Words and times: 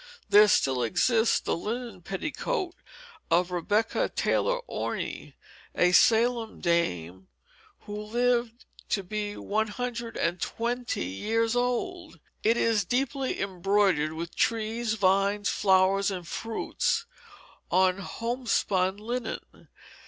There 0.29 0.47
still 0.47 0.81
exists 0.81 1.39
the 1.39 1.55
linen 1.55 2.01
petticoat 2.01 2.73
of 3.29 3.51
Rebecca 3.51 4.09
Taylor 4.09 4.57
Orne, 4.65 5.35
a 5.75 5.91
Salem 5.91 6.59
dame 6.59 7.27
who 7.81 8.01
lived 8.01 8.65
to 8.89 9.03
be 9.03 9.37
one 9.37 9.67
hundred 9.67 10.17
and 10.17 10.41
twenty 10.41 11.05
years 11.05 11.55
old. 11.55 12.19
It 12.41 12.57
is 12.57 12.83
deeply 12.83 13.39
embroidered 13.39 14.13
with 14.13 14.35
trees, 14.35 14.95
vines, 14.95 15.49
flowers, 15.49 16.09
and 16.09 16.27
fruits, 16.27 17.05
on 17.69 17.99
homespun 17.99 18.97
linen. 18.97 19.67